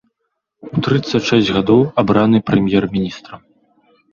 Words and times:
У 0.77 0.81
трыццаць 0.87 1.21
шэсць 1.29 1.53
гадоў 1.57 1.81
абраны 2.03 2.37
прэм'ер-міністрам. 2.51 3.41